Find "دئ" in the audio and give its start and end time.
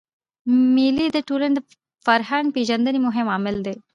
3.65-3.77